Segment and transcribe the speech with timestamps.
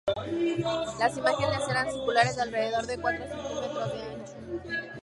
[0.97, 4.99] Las imágenes eran circulares, de alrededor de cuatro centímetros de ancho.